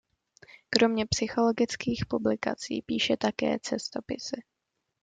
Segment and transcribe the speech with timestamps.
[0.69, 4.41] Kromě psychologických publikací píše také cestopisy.